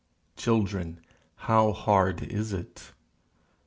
"Children, 0.35 0.99
how 1.35 1.73
hard 1.73 2.23
is 2.23 2.53
it!" 2.53 2.91